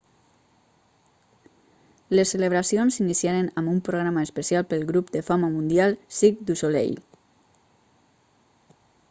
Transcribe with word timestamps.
les 2.19 2.31
celebracions 2.35 2.97
s'iniciaren 2.99 3.51
amb 3.61 3.73
un 3.75 3.77
programa 3.89 4.25
especial 4.29 4.67
pel 4.73 4.87
grup 4.93 5.13
de 5.19 5.23
fama 5.29 5.51
mundial 5.59 5.95
cirque 6.23 6.49
du 6.51 6.59
soleil 6.65 6.99